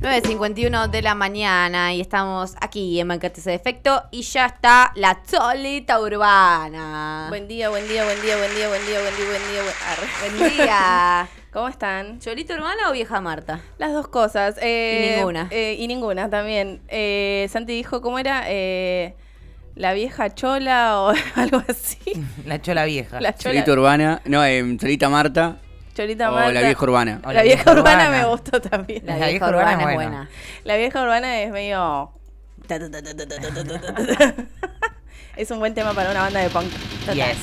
[0.00, 5.20] 9.51 de la mañana y estamos aquí en Banquetes de Efecto y ya está la
[5.30, 7.26] cholita urbana.
[7.28, 9.62] Buen día, buen día, buen día, buen día, buen día, buen día, buen día.
[10.38, 11.28] Buen, día.
[11.52, 12.18] ¿Cómo están?
[12.18, 13.60] ¿Cholita urbana o vieja Marta?
[13.76, 14.56] Las dos cosas.
[14.62, 15.48] eh, Y ninguna.
[15.50, 16.80] eh, y ninguna también.
[16.88, 18.44] Eh, Santi dijo, ¿cómo era?
[18.46, 19.14] Eh,
[19.74, 21.98] la vieja chola o algo así.
[22.46, 23.20] La chola vieja.
[23.20, 23.52] La chola.
[23.56, 25.58] Cholita urbana, no, eh, Cholita Marta
[26.00, 26.52] Cholita o Marta.
[26.52, 27.20] la vieja urbana.
[27.32, 29.04] La vieja urbana me gustó también.
[29.04, 30.10] La, La vieja, vieja urbana, urbana es buena.
[30.10, 30.30] buena.
[30.64, 32.12] La vieja urbana es medio...
[35.36, 36.70] es un buen tema para una banda de punk.
[37.00, 37.16] Total.
[37.16, 37.36] Yes.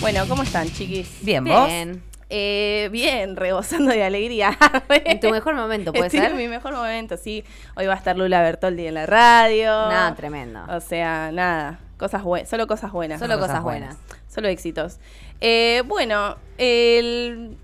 [0.00, 1.08] Bueno, ¿cómo están, chiquis?
[1.22, 1.68] Bien, ¿vos?
[1.68, 2.02] Bien.
[2.28, 4.56] Eh, bien, rebosando de alegría.
[5.04, 6.30] En tu mejor momento, ¿puede Estoy ser?
[6.30, 7.44] en mi mejor momento, sí.
[7.76, 9.66] Hoy va a estar Lula Bertoldi en la radio.
[9.70, 10.60] Nada, tremendo.
[10.68, 11.78] O sea, nada.
[11.98, 13.20] Cosas buenas, solo cosas buenas.
[13.20, 13.96] Solo cosas cosas buenas.
[13.96, 14.32] buenas.
[14.32, 14.98] Solo éxitos.
[15.40, 17.56] Eh, bueno, el,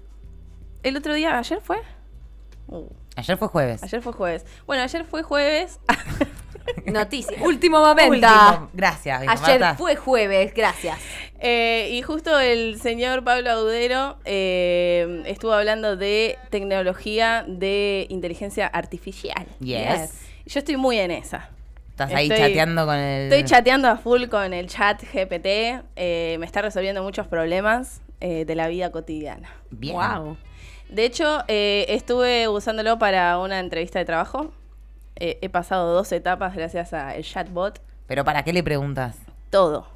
[0.82, 1.78] el otro día, ¿ayer fue?
[2.68, 3.82] Uh, Ayer fue jueves.
[3.82, 4.44] ayer fue jueves.
[4.66, 5.78] Bueno, ayer fue jueves.
[6.86, 7.36] Noticia.
[7.42, 8.10] Último momento.
[8.10, 8.70] Último.
[8.74, 9.74] Gracias, Ayer Marta.
[9.76, 10.98] fue jueves, gracias.
[11.38, 19.46] Eh, y justo el señor Pablo Audero eh, estuvo hablando de tecnología de inteligencia artificial.
[19.60, 20.12] Yes.
[20.46, 21.50] Yo estoy muy en esa.
[21.96, 23.32] Estás ahí Estoy- chateando con el.
[23.32, 25.82] Estoy chateando a full con el chat GPT.
[25.96, 29.48] eh, me está resolviendo muchos problemas eh, de la vida cotidiana.
[29.70, 29.94] Bien.
[29.96, 30.36] Wow.
[30.90, 34.52] De hecho, eh, estuve usándolo para una entrevista de trabajo.
[35.16, 37.80] Eh, he pasado dos etapas gracias al chatbot.
[38.06, 39.16] Pero ¿para qué le preguntas?
[39.48, 39.88] Todo.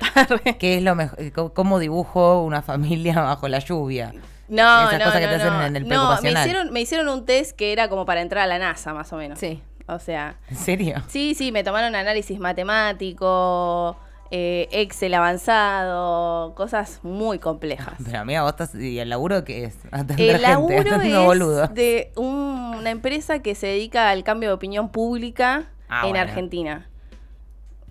[0.58, 1.52] ¿Qué es lo mejor?
[1.52, 4.12] ¿Cómo dibujo una familia bajo la lluvia?
[4.48, 5.64] No, Esas no, cosas que no, te hacen no.
[5.64, 8.46] en el No, me hicieron, me hicieron un test que era como para entrar a
[8.48, 9.38] la NASA, más o menos.
[9.38, 9.62] Sí.
[9.86, 11.02] O sea, ¿En serio?
[11.08, 13.96] sí, sí, me tomaron análisis matemático,
[14.30, 17.94] eh, Excel avanzado, cosas muy complejas.
[18.04, 18.74] Pero amiga, vos estás.
[18.74, 19.76] ¿Y el laburo qué es?
[19.92, 21.66] Atender El laburo gente, es boludo.
[21.68, 26.28] de un- una empresa que se dedica al cambio de opinión pública Ah, en bueno.
[26.28, 26.88] Argentina.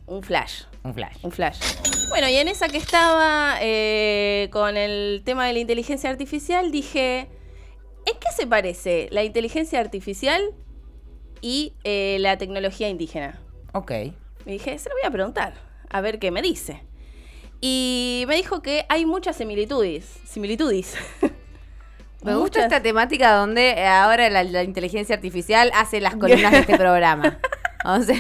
[0.05, 0.63] Un flash.
[0.83, 1.16] Un flash.
[1.22, 1.59] Un flash.
[2.09, 7.19] Bueno, y en esa que estaba eh, con el tema de la inteligencia artificial, dije,
[8.06, 10.41] ¿en qué se parece la inteligencia artificial
[11.43, 13.39] y eh, la tecnología indígena?
[13.73, 13.91] Ok.
[14.45, 15.53] Me dije, se lo voy a preguntar,
[15.89, 16.81] a ver qué me dice.
[17.61, 20.05] Y me dijo que hay muchas similitudes.
[20.25, 20.95] Similitudes.
[22.23, 22.63] Me gusta Muchas.
[22.63, 27.37] esta temática donde eh, ahora la, la inteligencia artificial hace las columnas de este programa.
[27.83, 28.15] O sea,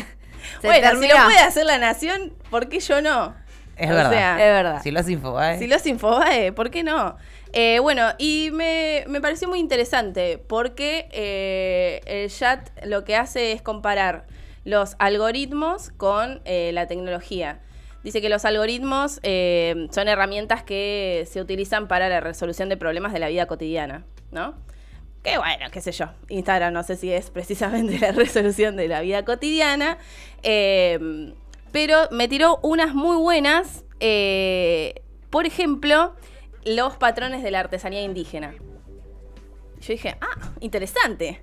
[0.59, 3.33] se bueno, si lo puede hacer la nación, ¿por qué yo no?
[3.77, 4.11] Es O verdad.
[4.11, 4.81] sea, Es verdad.
[4.83, 5.57] Si los infobae.
[5.57, 7.15] Si los Infobae, ¿por qué no?
[7.55, 13.51] Eh, bueno, y me, me pareció muy interesante porque eh, el chat lo que hace
[13.51, 14.25] es comparar
[14.65, 17.61] los algoritmos con eh, la tecnología.
[18.03, 23.19] Dice que los algoritmos son herramientas que se utilizan para la resolución de problemas de
[23.19, 24.55] la vida cotidiana, ¿no?
[25.23, 26.07] Que bueno, qué sé yo.
[26.27, 29.99] Instagram no sé si es precisamente la resolución de la vida cotidiana.
[30.41, 33.85] pero me tiró unas muy buenas.
[35.29, 36.13] por ejemplo,
[36.65, 38.53] los patrones de la artesanía indígena.
[39.81, 41.41] Yo dije, ah, interesante.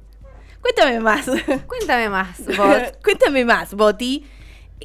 [0.60, 1.26] Cuéntame más.
[1.66, 3.03] Cuéntame más, Bot.
[3.04, 4.26] Cuéntame más, Boti.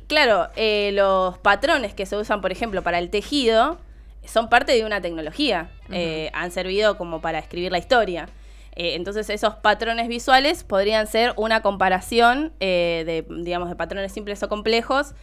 [0.08, 3.80] Claro, eh, los patrones que se usan, por ejemplo, para el tejido,
[4.26, 5.70] son parte de una tecnología.
[5.92, 8.28] Eh, han servido como para escribir la historia.
[8.76, 14.50] Eh, entonces, esos patrones visuales podrían ser una comparación de, digamos, de patrones simples o
[14.50, 15.14] complejos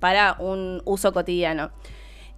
[0.00, 1.70] para un uso cotidiano.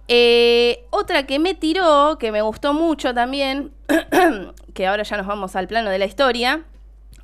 [0.07, 3.71] Eh, otra que me tiró, que me gustó mucho también,
[4.73, 6.65] que ahora ya nos vamos al plano de la historia,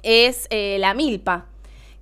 [0.03, 1.45] es eh, la milpa,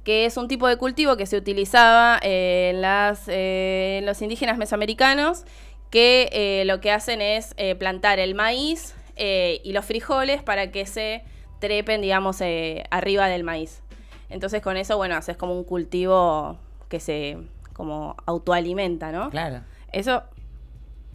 [0.04, 4.22] que es un tipo de cultivo que se utilizaba eh, en, las, eh, en los
[4.22, 5.46] indígenas mesoamericanos,
[5.90, 11.24] que lo que hacen es plantar el maíz y los frijoles para que se
[11.60, 12.40] trepen, digamos,
[12.92, 13.82] arriba del maíz.
[14.30, 16.58] Entonces con eso, bueno, haces como un cultivo
[16.90, 17.38] que se
[17.72, 19.30] como autoalimenta, ¿no?
[19.30, 19.62] Claro.
[19.94, 20.24] Eso,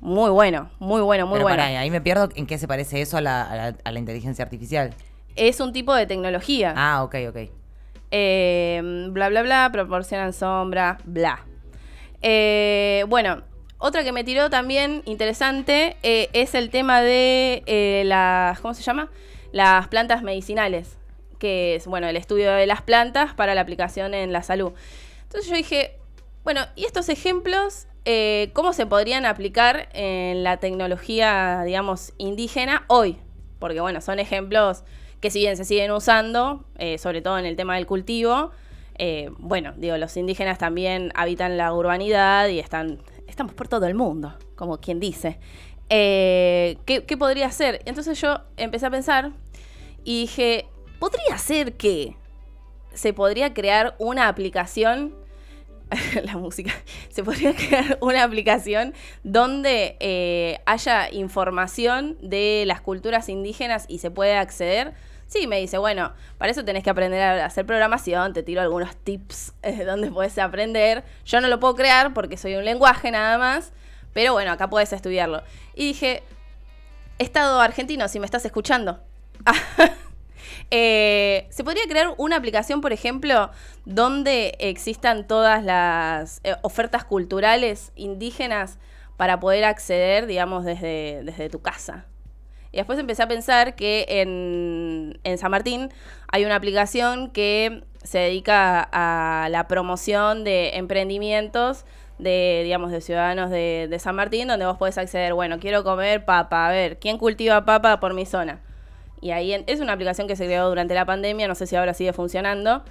[0.02, 1.62] muy bueno, muy bueno, muy Pero bueno.
[1.62, 3.98] pará, ahí me pierdo en qué se parece eso a la, a la- a la
[3.98, 4.92] inteligencia artificial.
[5.36, 6.74] Es un tipo de tecnología.
[6.76, 7.36] Ah, ok, ok.
[8.10, 11.46] Eh, bla, bla, bla, proporcionan sombra, bla.
[12.20, 13.42] Eh, bueno,
[13.78, 18.82] otra que me tiró también interesante eh, es el tema de eh, las, ¿cómo se
[18.82, 19.08] llama?
[19.52, 20.98] Las plantas medicinales,
[21.38, 24.72] que es, bueno, el estudio de las plantas para la aplicación en la salud.
[25.22, 25.96] Entonces yo dije,
[26.44, 33.18] bueno, ¿y estos ejemplos eh, cómo se podrían aplicar en la tecnología, digamos, indígena hoy?
[33.58, 34.82] Porque, bueno, son ejemplos
[35.20, 38.50] que si bien se siguen usando, eh, sobre todo en el tema del cultivo,
[38.98, 43.94] eh, bueno, digo, los indígenas también habitan la urbanidad y están, estamos por todo el
[43.94, 45.38] mundo, como quien dice.
[45.88, 47.82] ¿qué, qué podría ser?
[47.84, 49.32] Entonces yo empecé a pensar
[50.04, 50.66] y dije,
[50.98, 52.16] podría ser que
[52.94, 55.14] se podría crear una aplicación
[56.24, 56.72] la música.
[57.10, 64.10] Se podría crear una aplicación donde eh, haya información de las culturas indígenas y se
[64.10, 64.94] puede acceder.
[65.26, 68.94] Sí, me dice, bueno, para eso tenés que aprender a hacer programación, te tiro algunos
[68.96, 71.04] tips eh, donde puedes aprender.
[71.24, 73.72] Yo no lo puedo crear porque soy un lenguaje nada más,
[74.12, 75.42] pero bueno, acá puedes estudiarlo.
[75.74, 76.22] Y dije,
[77.18, 79.00] Estado argentino, si me estás escuchando.
[80.74, 83.50] Eh, se podría crear una aplicación, por ejemplo,
[83.84, 88.78] donde existan todas las eh, ofertas culturales indígenas
[89.18, 92.06] para poder acceder, digamos, desde, desde tu casa.
[92.72, 95.90] Y después empecé a pensar que en, en San Martín
[96.28, 101.84] hay una aplicación que se dedica a la promoción de emprendimientos
[102.18, 106.24] de, digamos, de ciudadanos de, de San Martín, donde vos podés acceder, bueno, quiero comer
[106.24, 108.62] papa, a ver, ¿quién cultiva papa por mi zona?
[109.22, 111.76] Y ahí en- es una aplicación que se creó durante la pandemia, no sé si
[111.76, 112.82] ahora sigue funcionando.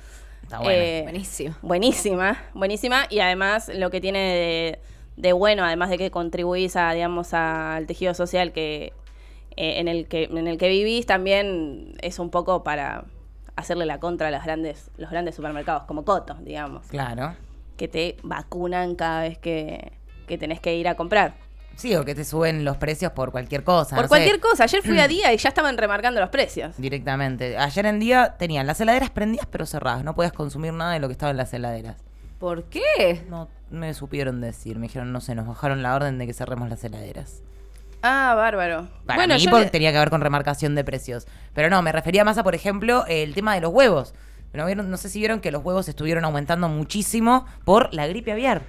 [0.44, 0.72] Está bueno.
[0.82, 1.56] Eh, Buenísimo.
[1.62, 3.04] Buenísima, buenísima.
[3.10, 4.80] Y además lo que tiene de,
[5.18, 8.94] de bueno, además de que contribuís a, digamos, al tejido social que,
[9.58, 13.04] eh, en, el que en el que vivís, también es un poco para
[13.58, 17.36] hacerle la contra a los grandes, los grandes supermercados, como Coto, digamos, Claro.
[17.78, 19.92] que te vacunan cada vez que,
[20.28, 21.34] que tenés que ir a comprar.
[21.76, 23.96] Sí, o que te suben los precios por cualquier cosa.
[23.96, 24.66] Por no sé, cualquier cosa.
[24.66, 26.76] Ayer fui a día y ya estaban remarcando los precios.
[26.78, 27.58] Directamente.
[27.58, 30.04] Ayer en día tenían las heladeras prendidas pero cerradas.
[30.04, 31.98] No podías consumir nada de lo que estaba en las heladeras.
[32.40, 33.24] ¿Por qué?
[33.30, 34.78] No me supieron decir.
[34.78, 37.42] Me dijeron, no sé, nos bajaron la orden de que cerremos las heladeras.
[38.04, 38.88] Ah, bárbaro.
[39.06, 41.28] Para bueno, mí porque le- tenía que ver con remarcación de precios.
[41.54, 44.14] Pero no, me refería más a, por ejemplo, el tema de los huevos.
[44.54, 48.32] ¿No, vieron- no sé si vieron que los huevos estuvieron aumentando muchísimo por la gripe
[48.32, 48.64] aviar.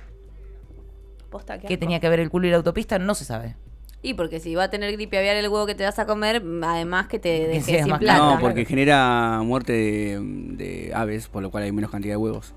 [1.32, 1.80] Posta, qué ¿Qué asco.
[1.80, 2.98] tenía que ver el culo y la autopista?
[3.00, 3.56] No se sabe.
[4.04, 6.42] Y porque si va a tener gripe aviar el huevo que te vas a comer,
[6.64, 8.18] además que te deje sea sin más plata.
[8.18, 12.52] No, porque genera muerte de, de aves, por lo cual hay menos cantidad de huevos.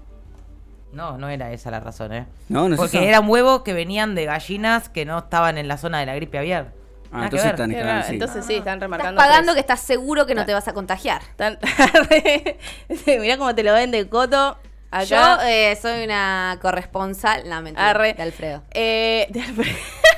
[0.92, 2.25] No, no era esa la razón, ¿eh?
[2.50, 5.78] No, no es Porque eran huevos que venían de gallinas que no estaban en la
[5.78, 6.71] zona de la gripe aviar.
[7.12, 8.13] Ah, Nada que entonces están sí.
[8.13, 9.18] Entonces sí, están Estás remarcando.
[9.19, 9.80] pagando que precios.
[9.80, 11.21] estás seguro que no te vas a contagiar.
[13.07, 14.57] Mirá cómo te lo vende Coto.
[14.92, 15.04] Acá.
[15.06, 18.14] Yo eh, soy una corresponsal, no, mentira, Arre.
[18.14, 18.64] de Alfredo.
[18.72, 19.76] Eh, de Alfredo.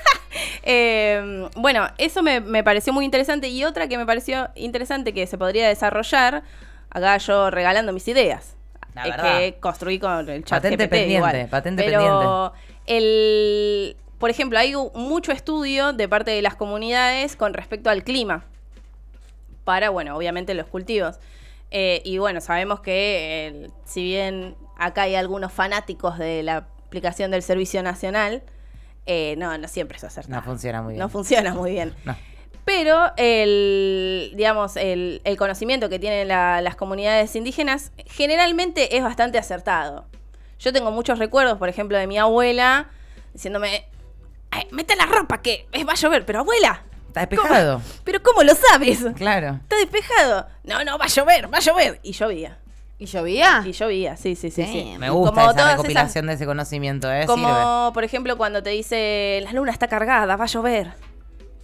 [0.69, 3.47] Eh, bueno, eso me, me pareció muy interesante.
[3.47, 6.43] Y otra que me pareció interesante que se podría desarrollar,
[6.89, 8.57] acá yo regalando mis ideas.
[8.93, 9.37] La eh, verdad.
[9.37, 11.47] que construí con el chat Patente GPT pendiente, igual.
[11.49, 12.53] patente Pero
[12.85, 18.43] el, por ejemplo, hay mucho estudio de parte de las comunidades con respecto al clima.
[19.63, 21.19] Para, bueno, obviamente los cultivos.
[21.71, 27.31] Eh, y bueno, sabemos que el- si bien acá hay algunos fanáticos de la aplicación
[27.31, 28.43] del Servicio Nacional,
[29.05, 30.35] eh, no, no siempre es acertado.
[30.37, 30.99] No funciona muy bien.
[30.99, 31.93] No funciona muy bien.
[32.05, 32.15] No.
[32.65, 39.37] Pero el, digamos, el, el conocimiento que tienen la- las comunidades indígenas generalmente es bastante
[39.37, 40.05] acertado.
[40.59, 42.89] Yo tengo muchos recuerdos, por ejemplo, de mi abuela
[43.33, 43.85] diciéndome,
[44.51, 46.83] "Ay, mete la ropa que va a llover, pero abuela,
[47.23, 47.81] Está despejado.
[48.03, 49.05] pero ¿cómo lo sabes?
[49.15, 49.59] Claro.
[49.63, 50.47] Está despejado.
[50.63, 51.99] No, no, va a llover, va a llover.
[52.03, 52.57] Y llovía.
[52.99, 53.63] ¿Y llovía?
[53.65, 54.65] Y llovía, sí, sí, sí.
[54.65, 54.95] sí.
[54.97, 57.25] Me gusta como esa recopilación de ese conocimiento, ¿eh?
[57.27, 57.93] como, Sirve.
[57.93, 60.93] por ejemplo, cuando te dice, la luna está cargada, va a llover.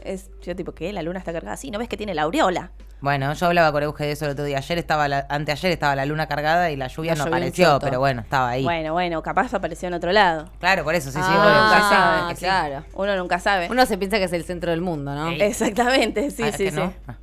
[0.04, 0.94] Es, yo tipo, ¿qué?
[0.94, 1.58] ¿La luna está cargada?
[1.58, 2.72] Sí, ¿no ves que tiene la aureola?
[3.04, 4.60] Bueno, yo hablaba con Euge de eso el otro día.
[4.60, 8.22] Ayer estaba la, anteayer estaba la luna cargada y la lluvia No apareció, pero bueno,
[8.22, 8.64] estaba ahí.
[8.64, 10.48] Bueno, bueno, capaz apareció en otro lado.
[10.62, 12.22] Claro, por eso, sí, sí, Ah, bueno, nunca sabe.
[12.22, 12.46] es que sí.
[12.46, 12.86] claro.
[12.94, 13.68] Uno nunca sabe.
[13.70, 15.32] Uno se piensa que es el centro del mundo, ¿no?
[15.32, 16.76] Exactamente, sí, Ah, sí, sí.
[16.78, 16.94] no.
[17.06, 17.16] Ah.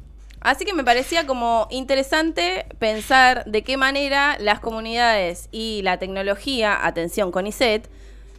[0.43, 6.87] Así que me parecía como interesante pensar de qué manera las comunidades y la tecnología,
[6.87, 7.88] atención con ISET,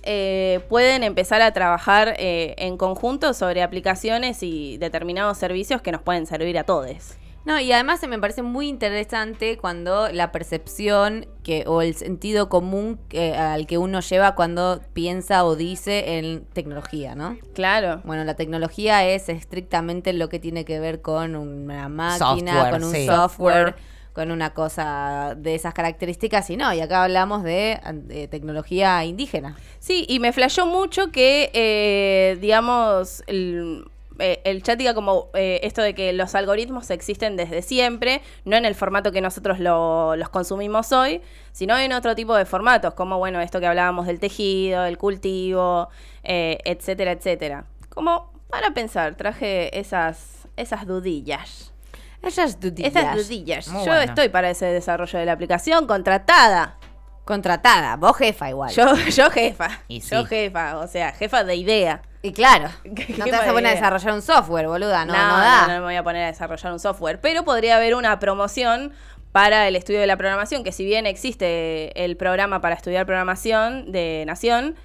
[0.03, 6.03] eh, pueden empezar a trabajar eh, en conjunto sobre aplicaciones y determinados servicios que nos
[6.03, 7.15] pueden servir a todos.
[7.43, 12.99] No, y además me parece muy interesante cuando la percepción que, o el sentido común
[13.09, 17.37] que- al que uno lleva cuando piensa o dice en tecnología, ¿no?
[17.55, 18.01] Claro.
[18.03, 22.83] Bueno, la tecnología es estrictamente lo que tiene que ver con una máquina, Software, con
[22.83, 23.05] un sí.
[23.07, 23.75] software,
[24.13, 29.55] con una cosa de esas características, y no, y acá hablamos de, de tecnología indígena.
[29.79, 33.85] Sí, y me flashó mucho que, eh, digamos, el,
[34.21, 38.55] eh, el chat diga como eh, esto de que los algoritmos existen desde siempre, no
[38.55, 42.93] en el formato que nosotros lo- los consumimos hoy, sino en otro tipo de formatos,
[42.93, 45.89] como, bueno, esto que hablábamos del tejido, el cultivo,
[46.23, 47.65] eh, etcétera, etcétera.
[47.89, 51.73] Como para pensar, traje esas, esas dudillas.
[52.21, 52.95] Esas dudillas.
[52.95, 53.67] Esas dudillas.
[53.69, 54.03] Muy Yo bueno.
[54.03, 56.77] estoy para ese desarrollo de la aplicación, contratada.
[57.25, 58.71] Contratada, vos jefa igual.
[58.71, 59.81] Yo, yo jefa.
[59.87, 60.27] Y Yo sí.
[60.27, 62.01] jefa, o sea, jefa de idea.
[62.23, 65.19] Y claro, ¿Qué- no te vas a poner a desarrollar un software, boluda, no, no,
[65.19, 65.67] no, no, da.
[65.67, 68.91] no me voy a poner a desarrollar un software, pero podría haber una promoción
[69.31, 73.91] para el estudio de la programación, que si bien existe el programa para estudiar programación
[73.91, 74.75] de Nación,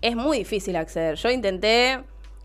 [0.00, 1.14] es muy difícil acceder.
[1.14, 2.02] Yo intenté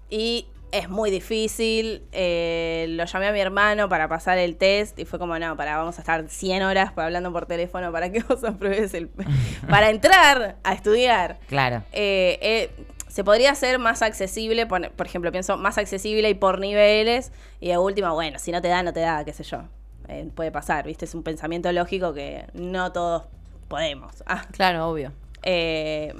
[0.09, 2.03] y es muy difícil.
[2.11, 5.77] eh, lo llamé a mi hermano para pasar el test y fue como, no, para,
[5.77, 9.09] vamos a estar 100 horas hablando por teléfono para que vos apruebes el...
[9.69, 11.39] para entrar a estudiar.
[11.47, 11.83] Claro.
[11.93, 12.71] Eh, eh,
[13.07, 17.31] se podría hacer más accesible, por, por ejemplo, pienso más accesible y por niveles.
[17.59, 19.63] Y de última, bueno, si no te da, no te da, qué sé yo.
[20.07, 21.05] Eh, puede pasar, ¿viste?
[21.05, 23.23] Es un pensamiento lógico que no todos
[23.67, 24.23] podemos.
[24.25, 25.11] Ah, Claro, obvio.
[25.43, 26.13] eh,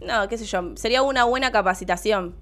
[0.00, 0.72] no, qué sé yo.
[0.76, 2.34] Sería una buena capacitación,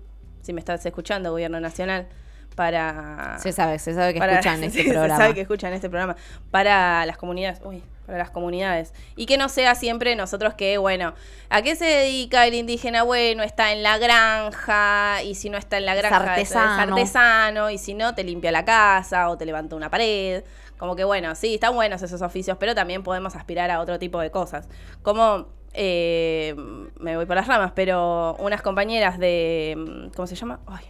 [0.43, 2.09] si me estás escuchando, Gobierno Nacional,
[2.57, 3.39] para...
[3.41, 5.17] Se sabe, se sabe que para- escuchan este sí, se programa.
[5.17, 6.17] sabe que escuchan este programa.
[6.51, 7.61] Para las comunidades.
[7.65, 8.93] Uy, para las comunidades.
[9.17, 11.15] Y que no sea siempre nosotros que, bueno,
[11.49, 13.05] ¿a qué se dedica el indígena?
[13.05, 16.95] Bueno, está en la granja, y si no está en la granja, es- es artesano.
[16.97, 20.43] artesano, y si no, te limpia la casa o te levanta una pared.
[20.77, 24.19] Como que, bueno, sí, están buenos esos oficios, pero también podemos aspirar a otro tipo
[24.21, 24.67] de cosas.
[25.03, 26.55] Como, eh,
[26.99, 30.61] me voy por las ramas, pero unas compañeras de, ¿cómo se llama?
[30.67, 30.85] Ay,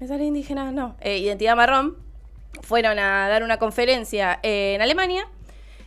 [0.00, 1.96] me sale indígena, no, eh, Identidad Marrón,
[2.62, 5.26] fueron a dar una conferencia en Alemania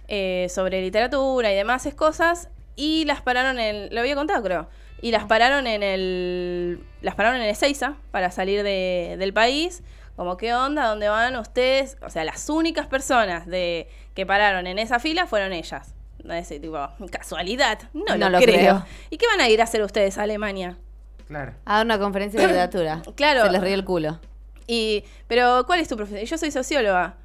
[0.07, 4.67] eh, sobre literatura y demás cosas y las pararon en, lo había contado creo,
[5.01, 9.83] y las pararon en el, las pararon en Ezeiza para salir de- del país.
[10.15, 10.87] Como, ¿qué onda?
[10.87, 11.95] ¿Dónde van ustedes?
[12.01, 15.93] O sea, las únicas personas de, que pararon en esa fila fueron ellas.
[16.27, 16.77] No es tipo,
[17.09, 17.79] casualidad.
[17.93, 18.53] No, No lo, lo creo.
[18.55, 18.85] creo.
[19.09, 20.77] ¿Y qué van a ir a hacer ustedes a Alemania?
[21.27, 21.53] Claro.
[21.65, 23.01] A dar una conferencia de literatura.
[23.15, 23.45] Claro.
[23.45, 24.19] Se les ríe el culo.
[24.67, 26.25] Y, pero, ¿cuál es tu profesión?
[26.25, 27.15] Yo soy socióloga.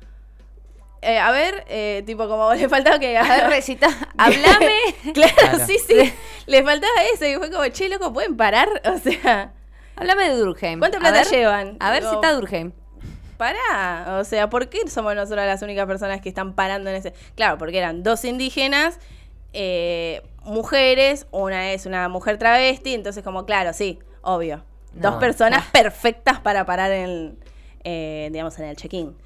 [1.01, 3.19] Eh, a ver, eh, tipo, como le faltaba que...
[3.19, 4.77] A ver, recita, hablame.
[5.15, 5.67] claro, Claro.
[5.67, 6.13] sí, sí.
[6.47, 8.69] le faltaba eso y fue como, che, loco, ¿pueden parar?
[8.85, 9.53] O sea,
[9.97, 10.79] Háblame de Durkheim.
[10.79, 11.77] ¿Cuánta A plata ver, llevan?
[11.81, 12.73] A ver Digo, si está Durkheim.
[13.37, 14.19] Pará.
[14.21, 17.15] O sea, ¿por qué somos nosotras las únicas personas que están parando en ese...?
[17.35, 18.99] Claro, porque eran dos indígenas,
[19.53, 24.65] eh, mujeres, una es una mujer travesti, entonces como, claro, sí, obvio.
[24.95, 27.39] Dos personas perfectas para parar en,
[27.83, 29.17] eh, digamos, en el check-in.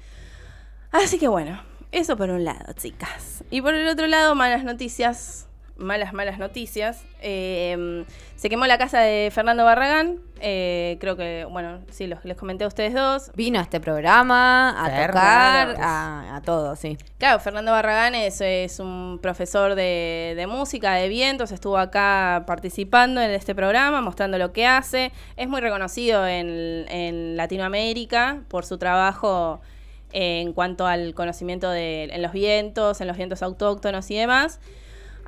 [0.91, 1.61] Así que bueno,
[1.91, 3.43] eso por un lado, chicas.
[3.49, 5.47] Y por el otro lado, malas noticias.
[5.77, 7.05] Malas, malas noticias.
[7.21, 8.05] Eh,
[8.35, 10.19] se quemó la casa de Fernando Barragán.
[10.39, 13.31] Eh, creo que, bueno, sí, los, les comenté a ustedes dos.
[13.35, 16.97] Vino a este programa a tocar, a, a todo, sí.
[17.17, 23.21] Claro, Fernando Barragán es, es un profesor de, de música, de vientos, estuvo acá participando
[23.21, 25.11] en este programa, mostrando lo que hace.
[25.35, 29.61] Es muy reconocido en, en Latinoamérica por su trabajo
[30.11, 34.59] en cuanto al conocimiento de en los vientos, en los vientos autóctonos y demás.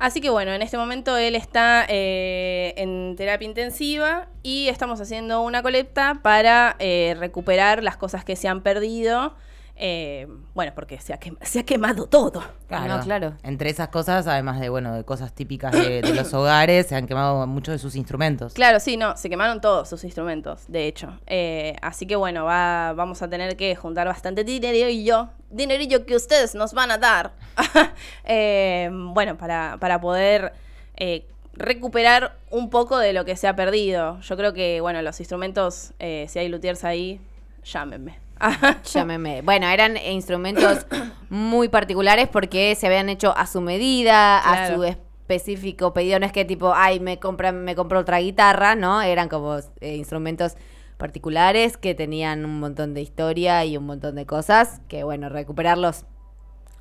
[0.00, 5.42] Así que bueno, en este momento él está eh, en terapia intensiva y estamos haciendo
[5.42, 9.34] una colecta para eh, recuperar las cosas que se han perdido.
[9.82, 12.42] Eh, bueno, porque se ha, quem- se ha quemado todo.
[12.68, 13.32] No, claro.
[13.42, 17.06] Entre esas cosas, además de bueno, de cosas típicas de, de los hogares, se han
[17.06, 18.52] quemado muchos de sus instrumentos.
[18.52, 21.18] Claro, sí, no, se quemaron todos sus instrumentos, de hecho.
[21.26, 26.04] Eh, así que bueno, va, vamos a tener que juntar bastante dinero y yo, dinerillo
[26.04, 27.32] que ustedes nos van a dar.
[28.24, 30.52] Eh, bueno, para, para poder
[30.96, 34.20] eh, recuperar un poco de lo que se ha perdido.
[34.20, 37.20] Yo creo que, bueno, los instrumentos, eh, si hay luthiers ahí,
[37.64, 38.18] llámenme.
[38.92, 39.42] Llámeme.
[39.42, 40.86] Bueno, eran instrumentos
[41.28, 46.18] muy particulares porque se habían hecho a su medida, a su específico pedido.
[46.18, 49.02] No es que tipo, ay, me compran, me compro otra guitarra, ¿no?
[49.02, 50.56] Eran como eh, instrumentos
[50.96, 56.04] particulares que tenían un montón de historia y un montón de cosas que, bueno, recuperarlos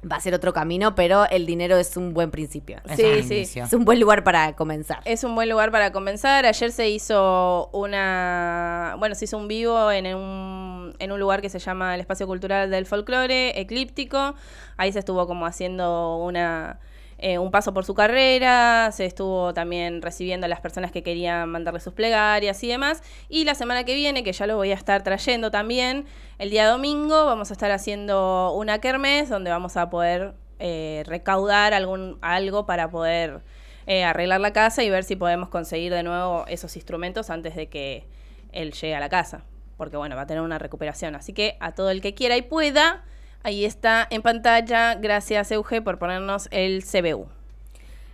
[0.09, 2.77] va a ser otro camino, pero el dinero es un buen principio.
[2.85, 3.35] Es Sí, sí.
[3.35, 3.63] inicio.
[3.65, 5.01] Es un buen lugar para comenzar.
[5.05, 6.45] Es un buen lugar para comenzar.
[6.45, 8.95] Ayer se hizo una.
[8.99, 12.27] Bueno, se hizo un vivo en un, en un lugar que se llama el Espacio
[12.27, 14.35] Cultural del Folclore, Eclíptico.
[14.77, 16.79] Ahí se estuvo como haciendo una.
[17.21, 21.49] Eh, un paso por su carrera, se estuvo también recibiendo a las personas que querían
[21.49, 23.03] mandarle sus plegarias y demás.
[23.27, 26.05] Y la semana que viene, que ya lo voy a estar trayendo también,
[26.37, 31.73] el día domingo vamos a estar haciendo una kermés donde vamos a poder eh, recaudar
[31.73, 33.41] algún, algo para poder
[33.85, 37.67] eh, arreglar la casa y ver si podemos conseguir de nuevo esos instrumentos antes de
[37.67, 38.07] que
[38.53, 39.43] él llegue a la casa.
[39.75, 41.15] Porque bueno, va a tener una recuperación.
[41.15, 43.03] Así que a todo el que quiera y pueda,
[43.43, 44.95] ahí está en pantalla.
[44.95, 47.27] Gracias, Euge, por ponernos el CBU.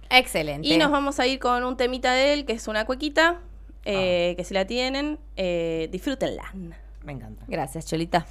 [0.10, 0.68] Excelente.
[0.68, 3.42] Y nos vamos a ir con un temita de él, que es una cuequita,
[3.84, 6.54] eh, que si la tienen, eh, disfrútenla.
[7.04, 7.44] Me encanta.
[7.48, 8.24] Gracias, Cholita.